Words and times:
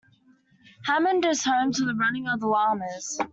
Hammond 0.85 1.25
is 1.25 1.43
home 1.45 1.71
to 1.73 1.85
the 1.85 1.93
Running 1.93 2.27
of 2.27 2.39
the 2.39 2.47
Llamas. 2.47 3.19